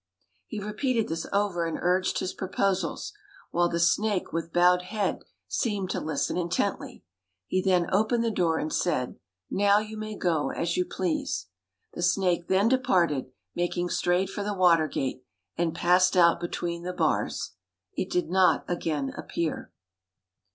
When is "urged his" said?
1.79-2.33